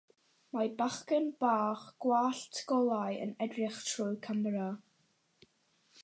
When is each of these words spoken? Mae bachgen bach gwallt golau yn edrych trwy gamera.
Mae 0.57 0.69
bachgen 0.77 1.27
bach 1.43 1.83
gwallt 2.05 2.61
golau 2.71 3.19
yn 3.25 3.35
edrych 3.47 3.77
trwy 3.91 4.09
gamera. 4.29 4.71